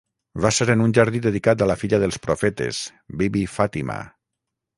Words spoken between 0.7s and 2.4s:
en un jardí dedicat a la filla dels